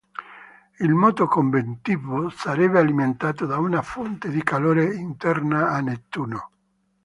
Il 0.79 0.95
moto 0.95 1.27
convettivo 1.27 2.29
sarebbe 2.29 2.79
alimentato 2.79 3.45
da 3.45 3.59
una 3.59 3.83
fonte 3.83 4.29
di 4.31 4.41
calore 4.41 4.95
interna 4.95 5.69
a 5.73 5.79
Nettuno. 5.81 6.49